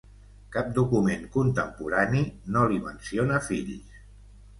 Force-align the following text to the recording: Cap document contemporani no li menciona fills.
Cap 0.53 0.69
document 0.77 1.27
contemporani 1.35 2.21
no 2.55 2.63
li 2.71 2.79
menciona 2.87 3.37
fills. 3.51 4.01